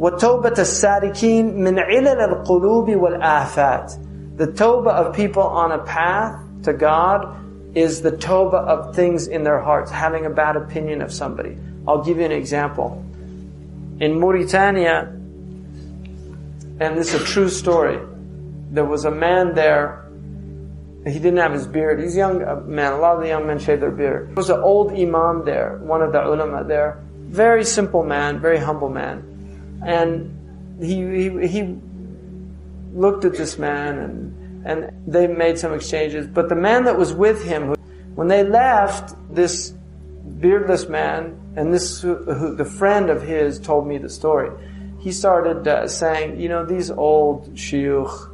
وَتَوْبَةَ 0.00 0.58
السَّارِكِينَ 0.58 1.54
مِنْ 1.54 1.78
عِلَلِ 1.78 2.46
الْقُلُوبِ 2.46 2.88
وَالْآفَاتِ 2.88 4.36
The 4.36 4.46
tawbah 4.48 4.92
of 4.92 5.14
people 5.14 5.42
on 5.42 5.72
a 5.72 5.78
path 5.84 6.42
to 6.64 6.72
God 6.72 7.34
is 7.74 8.02
the 8.02 8.12
tawbah 8.12 8.66
of 8.66 8.94
things 8.94 9.26
in 9.26 9.42
their 9.42 9.60
hearts, 9.60 9.90
having 9.90 10.26
a 10.26 10.30
bad 10.30 10.56
opinion 10.56 11.00
of 11.00 11.12
somebody. 11.12 11.56
I'll 11.88 12.02
give 12.02 12.18
you 12.18 12.24
an 12.24 12.32
example. 12.32 13.02
In 14.00 14.20
Mauritania, 14.20 15.12
and 16.78 16.96
this 16.98 17.14
is 17.14 17.22
a 17.22 17.24
true 17.24 17.48
story, 17.48 17.98
there 18.70 18.84
was 18.84 19.04
a 19.04 19.10
man 19.10 19.54
there, 19.54 20.06
he 21.06 21.14
didn't 21.20 21.36
have 21.36 21.52
his 21.52 21.66
beard. 21.66 22.00
He's 22.00 22.14
a 22.16 22.18
young 22.18 22.42
uh, 22.42 22.56
man. 22.66 22.94
A 22.94 22.98
lot 22.98 23.16
of 23.16 23.22
the 23.22 23.28
young 23.28 23.46
men 23.46 23.60
shave 23.60 23.80
their 23.80 23.92
beard. 23.92 24.28
There 24.28 24.34
was 24.34 24.50
an 24.50 24.58
old 24.58 24.90
imam 24.92 25.44
there, 25.44 25.78
one 25.82 26.02
of 26.02 26.12
the 26.12 26.20
ulama 26.20 26.64
there. 26.64 27.00
Very 27.28 27.64
simple 27.64 28.02
man, 28.02 28.40
very 28.40 28.58
humble 28.58 28.88
man. 28.88 29.22
And 29.85 30.77
he, 30.79 31.29
he, 31.29 31.47
he 31.47 31.77
looked 32.93 33.25
at 33.25 33.33
this 33.33 33.57
man 33.57 33.97
and, 33.97 34.65
and 34.65 35.11
they 35.11 35.27
made 35.27 35.57
some 35.57 35.73
exchanges. 35.73 36.27
But 36.27 36.49
the 36.49 36.55
man 36.55 36.85
that 36.85 36.97
was 36.97 37.13
with 37.13 37.43
him, 37.43 37.75
when 38.15 38.27
they 38.27 38.43
left, 38.43 39.15
this 39.33 39.73
beardless 40.39 40.87
man 40.87 41.39
and 41.55 41.73
this 41.73 42.01
who, 42.01 42.55
the 42.55 42.65
friend 42.65 43.09
of 43.09 43.21
his 43.21 43.59
told 43.59 43.87
me 43.87 43.97
the 43.97 44.09
story. 44.09 44.49
He 44.99 45.11
started 45.11 45.67
uh, 45.67 45.87
saying, 45.87 46.39
you 46.39 46.47
know, 46.49 46.65
these 46.65 46.91
old 46.91 47.55
shuyukh, 47.55 48.29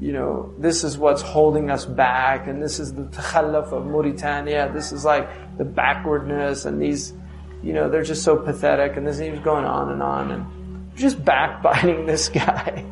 you 0.00 0.12
know, 0.12 0.54
this 0.58 0.82
is 0.82 0.96
what's 0.96 1.20
holding 1.20 1.70
us 1.70 1.84
back, 1.84 2.46
and 2.46 2.62
this 2.62 2.80
is 2.80 2.94
the 2.94 3.02
takhalluf 3.02 3.70
of 3.72 3.84
Mauritania. 3.84 4.70
This 4.72 4.92
is 4.92 5.04
like 5.04 5.28
the 5.58 5.64
backwardness, 5.64 6.64
and 6.64 6.80
these, 6.80 7.12
you 7.62 7.72
know, 7.72 7.90
they're 7.90 8.02
just 8.02 8.22
so 8.22 8.36
pathetic, 8.36 8.96
and 8.96 9.06
this 9.06 9.18
he 9.18 9.30
was 9.30 9.40
going 9.40 9.64
on 9.64 9.92
and 9.92 10.02
on, 10.02 10.30
and 10.30 10.96
just 10.96 11.22
backbiting 11.24 12.06
this 12.06 12.28
guy. 12.28 12.84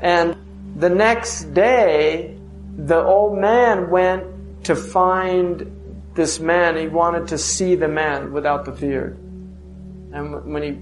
And 0.00 0.36
the 0.76 0.90
next 0.90 1.54
day, 1.54 2.38
the 2.76 3.02
old 3.02 3.38
man 3.38 3.90
went 3.90 4.64
to 4.64 4.76
find 4.76 5.72
this 6.14 6.40
man, 6.40 6.76
he 6.76 6.88
wanted 6.88 7.28
to 7.28 7.38
see 7.38 7.74
the 7.74 7.88
man 7.88 8.32
without 8.32 8.64
the 8.64 8.72
beard. 8.72 9.16
And 10.12 10.52
when 10.52 10.62
he 10.62 10.78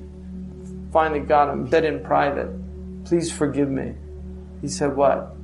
finally 0.92 1.20
got 1.20 1.50
him, 1.52 1.68
said 1.70 1.84
in 1.84 2.02
private, 2.02 2.48
Please 3.04 3.30
forgive 3.30 3.68
me. 3.68 3.94
He 4.62 4.68
said, 4.68 4.96
What? 4.96 5.34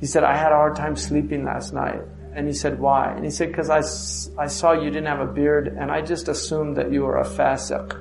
He 0.00 0.06
said, 0.06 0.24
I 0.24 0.36
had 0.36 0.52
a 0.52 0.56
hard 0.56 0.76
time 0.76 0.96
sleeping 0.96 1.44
last 1.44 1.72
night. 1.72 2.02
And 2.34 2.46
he 2.46 2.54
said, 2.54 2.78
Why? 2.78 3.12
And 3.12 3.24
he 3.24 3.30
said, 3.30 3.48
Because 3.48 3.68
I, 3.68 4.42
I 4.42 4.46
saw 4.46 4.72
you 4.72 4.90
didn't 4.90 5.06
have 5.06 5.20
a 5.20 5.30
beard, 5.32 5.68
and 5.68 5.90
I 5.90 6.00
just 6.02 6.28
assumed 6.28 6.76
that 6.76 6.92
you 6.92 7.02
were 7.02 7.18
a 7.18 7.24
fasiq. 7.24 7.98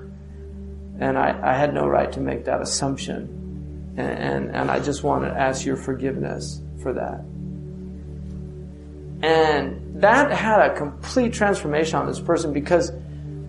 And 1.00 1.18
I, 1.18 1.38
I 1.44 1.58
had 1.58 1.74
no 1.74 1.88
right 1.88 2.12
to 2.14 2.20
make 2.20 2.46
that 2.46 2.62
assumption. 2.62 3.94
And, 3.98 4.10
and, 4.10 4.56
and 4.56 4.72
I 4.72 4.80
just 4.80 5.04
want 5.04 5.24
to 5.26 5.30
ask 5.30 5.66
your 5.66 5.76
forgiveness 5.76 6.62
for 6.82 6.94
that. 6.94 7.26
And 9.24 10.02
that 10.02 10.32
had 10.32 10.72
a 10.72 10.76
complete 10.76 11.34
transformation 11.34 11.98
on 11.98 12.08
this 12.08 12.20
person 12.20 12.54
because 12.54 12.92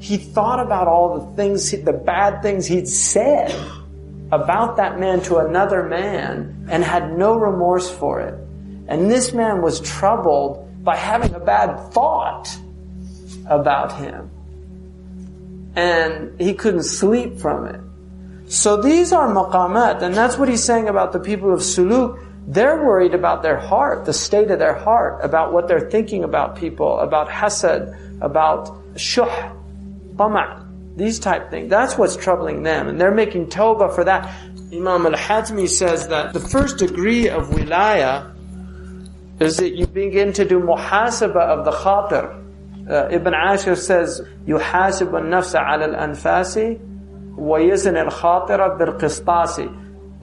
he 0.01 0.17
thought 0.17 0.61
about 0.61 0.89
all 0.89 1.21
the 1.21 1.37
things, 1.37 1.71
the 1.71 1.93
bad 1.93 2.43
things 2.43 2.67
he'd 2.67 2.89
said 2.89 3.55
about 4.33 4.77
that 4.79 4.99
man 4.99 5.21
to 5.23 5.37
another 5.39 5.85
man 5.85 6.67
and 6.71 6.83
had 6.83 7.17
no 7.17 7.37
remorse 7.37 7.89
for 7.91 8.21
it. 8.21 8.35
And 8.89 9.11
this 9.11 9.33
man 9.33 9.63
was 9.63 9.81
troubled 9.81 10.69
by 10.83 10.97
having 10.97 11.35
a 11.35 11.41
bad 11.41 11.93
thought 11.93 12.49
about 13.47 13.97
him. 13.97 14.31
And 15.75 16.39
he 16.41 16.55
couldn't 16.55 16.85
sleep 16.85 17.39
from 17.39 17.67
it. 17.67 17.81
So 18.53 18.77
these 18.77 19.13
are 19.13 19.29
maqamat, 19.29 20.03
and 20.03 20.15
that's 20.15 20.37
what 20.37 20.49
he's 20.49 20.63
saying 20.63 20.89
about 20.89 21.13
the 21.13 21.21
people 21.21 21.55
of 21.55 21.61
suluk. 21.61 22.19
They're 22.47 22.85
worried 22.85 23.15
about 23.15 23.43
their 23.43 23.57
heart, 23.57 24.05
the 24.05 24.13
state 24.13 24.51
of 24.51 24.59
their 24.59 24.75
heart, 24.75 25.25
about 25.25 25.53
what 25.53 25.69
they're 25.69 25.89
thinking 25.89 26.25
about 26.25 26.57
people, 26.57 26.99
about 26.99 27.29
hasad, 27.29 28.21
about 28.21 28.77
shuh, 28.97 29.53
tama', 30.19 30.69
these 30.97 31.19
type 31.19 31.51
things. 31.51 31.71
That's 31.71 31.97
what's 31.97 32.17
troubling 32.17 32.63
them, 32.63 32.89
and 32.89 33.01
they're 33.01 33.15
making 33.15 33.47
tawbah 33.47 33.95
for 33.95 34.05
that. 34.05 34.29
Imam 34.73 35.07
al-Hatmi 35.07 35.69
says 35.69 36.09
that 36.09 36.33
the 36.33 36.41
first 36.41 36.79
degree 36.79 37.29
of 37.29 37.49
wilaya 37.51 38.35
is 39.42 39.58
that 39.58 39.76
you 39.76 39.86
begin 39.88 40.34
to 40.34 40.46
do 40.46 40.60
muhasabah 40.60 41.36
of 41.36 41.66
the 41.66 41.72
khatir. 41.72 42.44
Uh, 42.90 43.10
Ibn 43.12 43.34
Ashir 43.34 43.76
says, 43.76 44.22
يحاسب 44.48 45.12
النفس 45.12 45.56
على 45.56 45.86
الأنفاس 45.86 46.78
ويزن 47.38 47.98
الخاطر 47.98 48.78
بالقسطاس. 48.78 49.60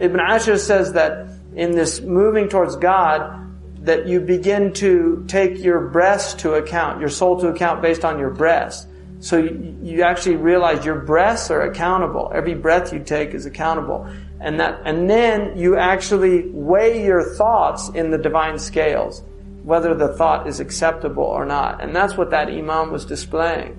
Ibn 0.01 0.21
Ashir 0.21 0.59
says 0.59 0.93
that 0.95 1.29
in 1.55 1.73
this 1.73 2.01
moving 2.01 2.49
towards 2.49 2.77
God 2.77 3.41
that 3.85 4.07
you 4.07 4.21
begin 4.21 4.73
to 4.73 5.25
take 5.29 5.63
your 5.63 5.89
breast 5.89 6.41
to 6.41 6.55
account, 6.55 7.01
your 7.01 7.11
soul 7.11 7.39
to 7.41 7.49
account 7.49 7.83
based 7.83 8.05
on 8.05 8.19
your 8.19 8.31
breast. 8.31 8.88
So 9.22 9.38
you, 9.38 10.02
actually 10.04 10.38
realize 10.38 10.86
your 10.86 11.00
breaths 11.02 11.52
are 11.52 11.62
accountable. 11.62 12.32
Every 12.34 12.56
breath 12.56 12.94
you 12.94 13.00
take 13.00 13.34
is 13.34 13.46
accountable. 13.46 14.10
And 14.40 14.60
that, 14.62 14.82
and 14.86 15.10
then 15.10 15.58
you 15.58 15.76
actually 15.76 16.50
weigh 16.52 17.04
your 17.04 17.36
thoughts 17.36 17.90
in 17.90 18.12
the 18.12 18.18
divine 18.18 18.58
scales, 18.58 19.22
whether 19.64 19.94
the 19.94 20.14
thought 20.14 20.48
is 20.48 20.62
acceptable 20.62 21.24
or 21.24 21.46
not. 21.46 21.84
And 21.84 21.94
that's 21.94 22.16
what 22.16 22.30
that 22.30 22.48
Imam 22.48 22.92
was 22.92 23.06
displaying. 23.06 23.78